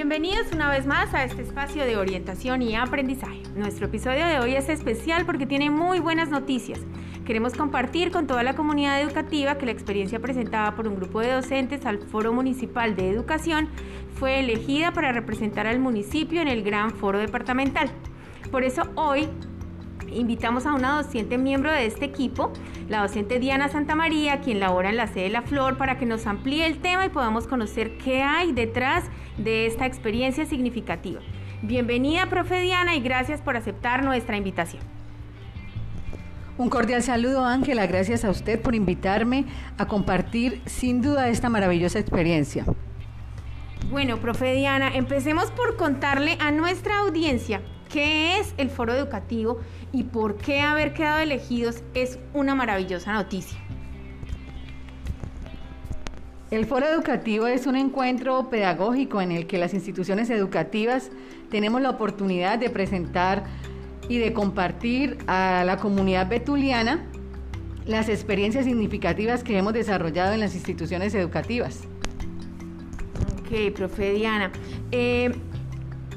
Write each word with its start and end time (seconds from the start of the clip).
Bienvenidos 0.00 0.46
una 0.54 0.70
vez 0.70 0.86
más 0.86 1.12
a 1.12 1.24
este 1.24 1.42
espacio 1.42 1.84
de 1.84 1.98
orientación 1.98 2.62
y 2.62 2.74
aprendizaje. 2.74 3.42
Nuestro 3.54 3.84
episodio 3.84 4.26
de 4.26 4.38
hoy 4.38 4.54
es 4.54 4.70
especial 4.70 5.26
porque 5.26 5.44
tiene 5.44 5.68
muy 5.68 6.00
buenas 6.00 6.30
noticias. 6.30 6.80
Queremos 7.26 7.52
compartir 7.52 8.10
con 8.10 8.26
toda 8.26 8.42
la 8.42 8.56
comunidad 8.56 8.98
educativa 9.02 9.58
que 9.58 9.66
la 9.66 9.72
experiencia 9.72 10.18
presentada 10.18 10.74
por 10.74 10.88
un 10.88 10.96
grupo 10.96 11.20
de 11.20 11.32
docentes 11.32 11.84
al 11.84 11.98
Foro 11.98 12.32
Municipal 12.32 12.96
de 12.96 13.10
Educación 13.10 13.68
fue 14.14 14.40
elegida 14.40 14.92
para 14.92 15.12
representar 15.12 15.66
al 15.66 15.80
municipio 15.80 16.40
en 16.40 16.48
el 16.48 16.62
Gran 16.62 16.92
Foro 16.92 17.18
Departamental. 17.18 17.90
Por 18.50 18.64
eso 18.64 18.84
hoy 18.94 19.28
invitamos 20.12 20.66
a 20.66 20.74
una 20.74 20.96
docente 21.02 21.38
miembro 21.38 21.72
de 21.72 21.86
este 21.86 22.04
equipo, 22.04 22.52
la 22.88 23.02
docente 23.02 23.38
Diana 23.38 23.68
Santamaría, 23.68 24.40
quien 24.40 24.60
labora 24.60 24.90
en 24.90 24.96
la 24.96 25.06
sede 25.06 25.24
de 25.24 25.30
La 25.30 25.42
Flor, 25.42 25.76
para 25.76 25.98
que 25.98 26.06
nos 26.06 26.26
amplíe 26.26 26.66
el 26.66 26.78
tema 26.78 27.06
y 27.06 27.08
podamos 27.08 27.46
conocer 27.46 27.98
qué 27.98 28.22
hay 28.22 28.52
detrás 28.52 29.04
de 29.36 29.66
esta 29.66 29.86
experiencia 29.86 30.46
significativa. 30.46 31.20
Bienvenida, 31.62 32.26
profe 32.26 32.60
Diana, 32.60 32.96
y 32.96 33.00
gracias 33.00 33.40
por 33.40 33.56
aceptar 33.56 34.02
nuestra 34.02 34.36
invitación. 34.36 34.82
Un 36.56 36.68
cordial 36.68 37.02
saludo, 37.02 37.44
Ángela. 37.44 37.86
Gracias 37.86 38.24
a 38.24 38.30
usted 38.30 38.60
por 38.60 38.74
invitarme 38.74 39.46
a 39.78 39.86
compartir 39.86 40.60
sin 40.66 41.00
duda 41.00 41.28
esta 41.28 41.48
maravillosa 41.48 41.98
experiencia. 41.98 42.66
Bueno, 43.90 44.18
profe 44.18 44.54
Diana, 44.54 44.94
empecemos 44.94 45.50
por 45.50 45.76
contarle 45.76 46.36
a 46.38 46.50
nuestra 46.50 46.98
audiencia 46.98 47.62
qué 47.92 48.38
es 48.38 48.54
el 48.56 48.70
foro 48.70 48.94
educativo 48.94 49.60
y 49.92 50.04
por 50.04 50.36
qué 50.36 50.60
haber 50.60 50.92
quedado 50.94 51.18
elegidos 51.18 51.82
es 51.94 52.18
una 52.32 52.54
maravillosa 52.54 53.12
noticia. 53.12 53.58
El 56.50 56.66
foro 56.66 56.86
educativo 56.86 57.46
es 57.46 57.66
un 57.66 57.76
encuentro 57.76 58.50
pedagógico 58.50 59.20
en 59.20 59.30
el 59.30 59.46
que 59.46 59.58
las 59.58 59.72
instituciones 59.72 60.30
educativas 60.30 61.10
tenemos 61.48 61.80
la 61.80 61.90
oportunidad 61.90 62.58
de 62.58 62.70
presentar 62.70 63.44
y 64.08 64.18
de 64.18 64.32
compartir 64.32 65.18
a 65.28 65.62
la 65.64 65.76
comunidad 65.76 66.28
betuliana 66.28 67.06
las 67.86 68.08
experiencias 68.08 68.64
significativas 68.64 69.44
que 69.44 69.56
hemos 69.56 69.72
desarrollado 69.72 70.32
en 70.32 70.40
las 70.40 70.54
instituciones 70.54 71.14
educativas. 71.14 71.82
Ok, 73.40 73.72
profe 73.74 74.12
Diana. 74.12 74.50
Eh, 74.90 75.32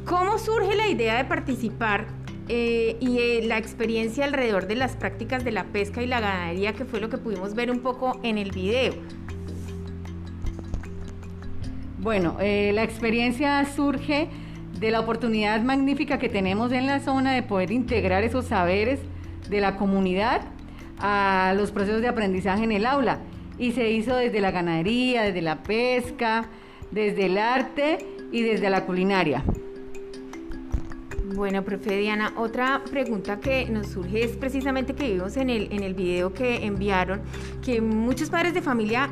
¿Cómo 0.05 0.37
surge 0.37 0.75
la 0.75 0.89
idea 0.89 1.15
de 1.17 1.23
participar 1.23 2.07
eh, 2.49 2.97
y 2.99 3.19
eh, 3.19 3.41
la 3.45 3.57
experiencia 3.57 4.25
alrededor 4.25 4.67
de 4.67 4.75
las 4.75 4.97
prácticas 4.97 5.45
de 5.45 5.51
la 5.51 5.63
pesca 5.65 6.03
y 6.03 6.07
la 6.07 6.19
ganadería, 6.19 6.73
que 6.73 6.83
fue 6.83 6.99
lo 6.99 7.09
que 7.09 7.17
pudimos 7.17 7.55
ver 7.55 7.71
un 7.71 7.79
poco 7.79 8.19
en 8.21 8.37
el 8.37 8.51
video? 8.51 8.93
Bueno, 11.99 12.35
eh, 12.41 12.71
la 12.73 12.83
experiencia 12.83 13.63
surge 13.63 14.27
de 14.77 14.91
la 14.91 14.99
oportunidad 14.99 15.61
magnífica 15.61 16.19
que 16.19 16.27
tenemos 16.27 16.73
en 16.73 16.85
la 16.85 16.99
zona 16.99 17.31
de 17.31 17.41
poder 17.41 17.71
integrar 17.71 18.25
esos 18.25 18.47
saberes 18.47 18.99
de 19.49 19.61
la 19.61 19.77
comunidad 19.77 20.41
a 20.99 21.53
los 21.55 21.71
procesos 21.71 22.01
de 22.01 22.09
aprendizaje 22.09 22.65
en 22.65 22.73
el 22.73 22.85
aula. 22.85 23.19
Y 23.57 23.71
se 23.71 23.89
hizo 23.89 24.17
desde 24.17 24.41
la 24.41 24.51
ganadería, 24.51 25.23
desde 25.23 25.41
la 25.41 25.63
pesca, 25.63 26.49
desde 26.91 27.27
el 27.27 27.37
arte 27.37 27.99
y 28.33 28.41
desde 28.41 28.69
la 28.69 28.85
culinaria. 28.85 29.45
Bueno, 31.35 31.63
profe 31.63 31.97
Diana, 31.97 32.33
otra 32.37 32.83
pregunta 32.91 33.39
que 33.39 33.65
nos 33.67 33.87
surge 33.87 34.23
es 34.23 34.37
precisamente 34.37 34.93
que 34.93 35.11
vimos 35.11 35.35
en 35.35 35.49
el, 35.49 35.67
en 35.71 35.81
el 35.81 35.95
video 35.95 36.31
que 36.31 36.63
enviaron, 36.63 37.21
que 37.63 37.81
muchos 37.81 38.29
padres 38.29 38.53
de 38.53 38.61
familia 38.61 39.09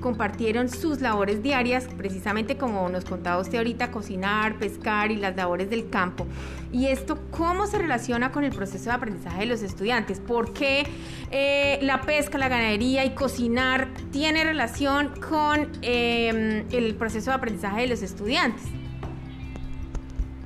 compartieron 0.00 0.70
sus 0.70 1.02
labores 1.02 1.42
diarias, 1.42 1.86
precisamente 1.98 2.56
como 2.56 2.88
nos 2.88 3.04
contaba 3.04 3.42
usted 3.42 3.58
ahorita, 3.58 3.90
cocinar, 3.90 4.58
pescar 4.58 5.12
y 5.12 5.16
las 5.16 5.36
labores 5.36 5.68
del 5.68 5.90
campo. 5.90 6.26
¿Y 6.72 6.86
esto 6.86 7.18
cómo 7.30 7.66
se 7.66 7.76
relaciona 7.76 8.32
con 8.32 8.44
el 8.44 8.52
proceso 8.52 8.86
de 8.86 8.92
aprendizaje 8.92 9.40
de 9.40 9.46
los 9.46 9.60
estudiantes? 9.60 10.18
¿Por 10.18 10.54
qué 10.54 10.86
eh, 11.30 11.78
la 11.82 12.00
pesca, 12.00 12.38
la 12.38 12.48
ganadería 12.48 13.04
y 13.04 13.10
cocinar 13.10 13.88
tiene 14.10 14.44
relación 14.44 15.12
con 15.20 15.70
eh, 15.82 16.64
el 16.72 16.94
proceso 16.94 17.32
de 17.32 17.36
aprendizaje 17.36 17.82
de 17.82 17.88
los 17.88 18.00
estudiantes? 18.00 18.79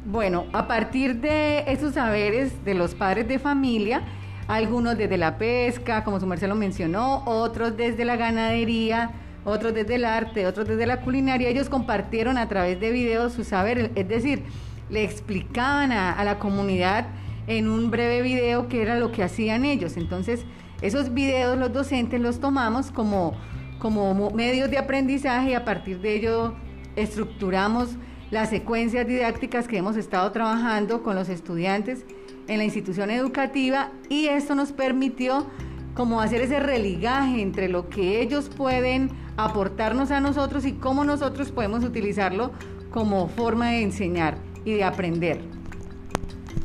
Bueno, 0.07 0.45
a 0.53 0.69
partir 0.69 1.23
de 1.23 1.65
esos 1.67 1.95
saberes 1.95 2.63
de 2.63 2.75
los 2.75 2.95
padres 2.95 3.27
de 3.27 3.39
familia, 3.39 4.03
algunos 4.49 4.99
desde 4.99 5.17
la 5.17 5.39
pesca, 5.39 6.05
como 6.05 6.21
su 6.21 6.27
merced 6.27 6.47
lo 6.47 6.55
mencionó, 6.55 7.25
otros 7.25 7.75
desde 7.79 8.05
la 8.05 8.17
ganadería, 8.17 9.13
otros 9.47 9.73
desde 9.73 9.95
el 9.95 10.05
arte, 10.05 10.47
otros 10.47 10.69
desde 10.69 10.85
la 10.85 11.01
culinaria, 11.01 11.49
ellos 11.49 11.71
compartieron 11.71 12.37
a 12.37 12.49
través 12.49 12.79
de 12.81 12.91
videos 12.91 13.33
su 13.33 13.45
saber, 13.45 13.93
es 13.95 14.07
decir, 14.07 14.43
le 14.91 15.05
explicaban 15.05 15.91
a, 15.91 16.23
la 16.23 16.39
comunidad 16.39 17.07
en 17.47 17.67
un 17.67 17.91
breve 17.91 18.21
video 18.21 18.69
qué 18.69 18.83
era 18.83 18.97
lo 18.97 19.11
que 19.11 19.23
hacían 19.23 19.65
ellos. 19.65 19.97
Entonces, 19.97 20.45
esos 20.83 21.15
videos 21.15 21.57
los 21.57 21.73
docentes 21.73 22.21
los 22.21 22.41
tomamos 22.41 22.91
como, 22.91 23.33
como 23.79 24.31
medios 24.33 24.71
de 24.71 24.77
aprendizaje 24.77 25.53
y 25.53 25.55
a 25.55 25.65
partir 25.65 26.01
de 26.01 26.17
ello 26.17 26.55
estructuramos 26.95 27.97
las 28.35 28.51
secuencias 28.51 29.07
didácticas 29.07 29.69
que 29.69 29.77
hemos 29.77 29.97
estado 29.97 30.33
trabajando 30.33 31.05
con 31.05 31.15
los 31.15 31.29
estudiantes 31.29 32.05
en 32.49 32.59
la 32.59 32.65
institución 32.65 33.13
educativa 33.13 33.93
y 34.09 34.27
esto 34.27 34.57
nos 34.57 34.73
permitió 34.73 35.47
como 35.95 36.21
hacer 36.21 36.41
ese 36.41 36.59
religaje 36.59 37.41
entre 37.41 37.69
lo 37.69 37.89
que 37.89 38.21
ellos 38.21 38.49
pueden 38.49 39.11
aportarnos 39.37 40.11
a 40.11 40.19
nosotros 40.19 40.67
y 40.67 40.73
cómo 40.73 41.05
nosotros 41.05 41.53
podemos 41.53 41.85
utilizarlo 41.85 42.51
como 42.91 43.29
forma 43.29 43.69
de 43.69 43.83
enseñar 43.83 44.37
y 44.65 44.73
de 44.73 44.83
aprender. 44.83 45.41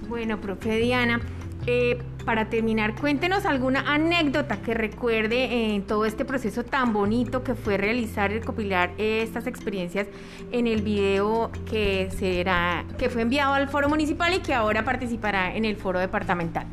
Bueno, 0.07 0.41
profe 0.41 0.77
Diana, 0.77 1.21
eh, 1.67 1.99
para 2.25 2.49
terminar, 2.49 2.95
cuéntenos 2.95 3.45
alguna 3.45 3.81
anécdota 3.91 4.61
que 4.61 4.73
recuerde 4.73 5.73
en 5.73 5.83
todo 5.83 6.05
este 6.05 6.25
proceso 6.25 6.63
tan 6.63 6.93
bonito 6.93 7.43
que 7.43 7.55
fue 7.55 7.77
realizar 7.77 8.31
y 8.31 8.39
recopilar 8.39 8.91
estas 8.97 9.47
experiencias 9.47 10.07
en 10.51 10.67
el 10.67 10.81
video 10.81 11.51
que 11.69 12.09
será, 12.17 12.85
que 12.97 13.09
fue 13.09 13.23
enviado 13.23 13.53
al 13.53 13.69
foro 13.69 13.89
municipal 13.89 14.33
y 14.33 14.39
que 14.39 14.53
ahora 14.53 14.83
participará 14.83 15.55
en 15.55 15.65
el 15.65 15.75
foro 15.75 15.99
departamental. 15.99 16.65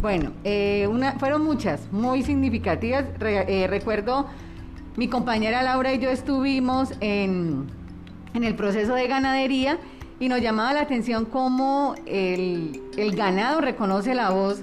Bueno, 0.00 0.32
eh, 0.44 0.88
fueron 1.18 1.44
muchas, 1.44 1.92
muy 1.92 2.22
significativas. 2.22 3.04
Eh, 3.20 3.66
recuerdo, 3.68 4.26
mi 4.96 5.08
compañera 5.08 5.62
Laura 5.62 5.92
y 5.92 5.98
yo 5.98 6.08
estuvimos 6.08 6.94
en, 7.00 7.66
en 8.32 8.44
el 8.44 8.54
proceso 8.54 8.94
de 8.94 9.06
ganadería 9.08 9.78
y 10.20 10.28
nos 10.28 10.42
llamaba 10.42 10.74
la 10.74 10.82
atención 10.82 11.24
cómo 11.24 11.94
el, 12.04 12.78
ganado 13.16 13.62
reconoce 13.62 14.14
la 14.14 14.30
voz 14.30 14.62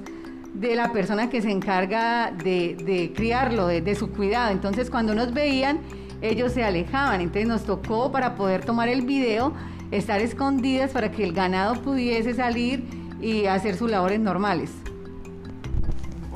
de 0.53 0.75
la 0.75 0.93
persona 0.93 1.29
que 1.29 1.41
se 1.41 1.49
encarga 1.49 2.31
de, 2.31 3.11
criarlo, 3.15 3.67
de, 3.67 3.95
su 3.95 4.11
cuidado. 4.11 4.51
Entonces 4.51 4.91
cuando 4.91 5.15
nos 5.15 5.33
veían, 5.33 5.79
ellos 6.21 6.53
se 6.53 6.63
alejaban. 6.63 7.21
Entonces 7.21 7.47
nos 7.47 7.63
tocó 7.63 8.11
para 8.11 8.35
poder 8.35 8.63
tomar 8.63 8.87
el 8.87 9.01
video, 9.01 9.51
estar 9.89 10.21
escondidas 10.21 10.91
para 10.91 11.11
que 11.11 11.23
el 11.23 11.33
ganado 11.33 11.81
pudiese 11.81 12.35
salir 12.35 12.83
y 13.19 13.47
hacer 13.47 13.75
sus 13.75 13.89
labores 13.89 14.19
normales. 14.19 14.71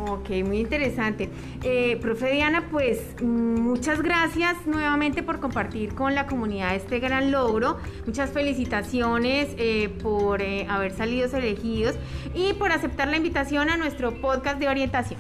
Ok, 0.08 0.30
muy 0.46 0.60
interesante. 0.60 1.30
Eh, 1.64 1.98
profe 2.02 2.32
Diana, 2.32 2.68
pues 2.72 3.22
muchas 3.22 4.02
gracias 4.02 4.56
nuevamente 4.66 5.22
por 5.22 5.40
compartir 5.40 5.94
con 5.94 6.16
la 6.16 6.26
comunidad 6.26 6.76
este 6.76 7.00
gran 7.00 7.32
logro. 7.32 7.78
Muchas 8.06 8.32
felicitaciones 8.32 9.50
eh, 9.58 9.90
por 10.02 10.42
eh, 10.42 10.66
haber 10.70 10.92
salido 10.92 11.28
elegidos 11.38 11.96
y 12.34 12.54
por 12.54 12.72
aceptar 12.72 13.10
la 13.10 13.18
invitación 13.18 13.70
a 13.70 13.78
nuestro 13.78 14.20
podcast 14.20 14.60
de 14.60 14.68
orientación. 14.68 15.20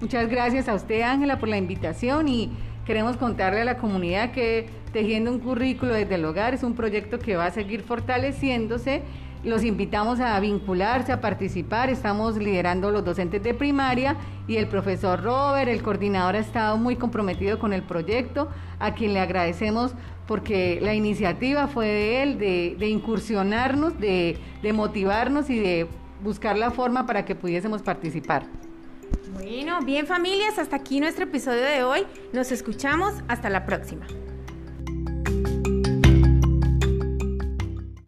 Muchas 0.00 0.28
gracias 0.28 0.68
a 0.68 0.74
usted, 0.74 1.02
Ángela, 1.02 1.38
por 1.38 1.48
la 1.48 1.56
invitación 1.56 2.28
y 2.28 2.50
queremos 2.84 3.16
contarle 3.16 3.60
a 3.60 3.64
la 3.64 3.78
comunidad 3.78 4.32
que 4.32 4.68
Tejiendo 4.92 5.30
un 5.30 5.38
currículo 5.38 5.92
desde 5.92 6.14
el 6.14 6.24
hogar 6.24 6.54
es 6.54 6.62
un 6.62 6.74
proyecto 6.74 7.18
que 7.18 7.36
va 7.36 7.46
a 7.46 7.50
seguir 7.50 7.82
fortaleciéndose 7.82 9.02
los 9.44 9.64
invitamos 9.64 10.20
a 10.20 10.38
vincularse, 10.40 11.12
a 11.12 11.20
participar. 11.20 11.90
Estamos 11.90 12.36
liderando 12.36 12.90
los 12.90 13.04
docentes 13.04 13.42
de 13.42 13.54
primaria 13.54 14.16
y 14.46 14.56
el 14.56 14.68
profesor 14.68 15.22
Robert, 15.22 15.68
el 15.68 15.82
coordinador, 15.82 16.36
ha 16.36 16.40
estado 16.40 16.76
muy 16.76 16.96
comprometido 16.96 17.58
con 17.58 17.72
el 17.72 17.82
proyecto, 17.82 18.48
a 18.78 18.94
quien 18.94 19.12
le 19.12 19.20
agradecemos 19.20 19.94
porque 20.28 20.78
la 20.82 20.94
iniciativa 20.94 21.66
fue 21.68 21.86
de 21.86 22.22
él, 22.22 22.38
de, 22.38 22.88
incursionarnos, 22.88 23.98
de, 23.98 24.38
motivarnos 24.74 25.48
y 25.48 25.58
de 25.58 25.88
buscar 26.22 26.58
la 26.58 26.70
forma 26.70 27.06
para 27.06 27.24
que 27.24 27.34
pudiésemos 27.34 27.82
participar. 27.82 28.44
Bueno, 29.32 29.80
bien 29.80 30.06
familias, 30.06 30.58
hasta 30.58 30.76
aquí 30.76 31.00
nuestro 31.00 31.24
episodio 31.24 31.62
de 31.62 31.82
hoy. 31.82 32.00
Nos 32.34 32.52
escuchamos, 32.52 33.14
hasta 33.26 33.48
la 33.48 33.64
próxima. 33.64 34.06